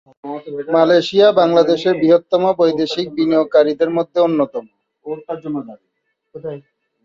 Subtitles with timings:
[0.73, 4.65] Malaysia বাংলাদেশের বৃহত্তম বৈদেশিক বিনিয়োগকারীদের মধ্যে অন্যতম।